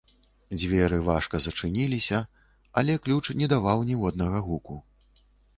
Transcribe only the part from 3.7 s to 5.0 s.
ніводнага гуку.